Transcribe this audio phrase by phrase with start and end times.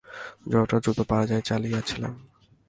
[0.51, 2.13] যতটা দ্রুত পারা যায় চালিয়েছিলাম।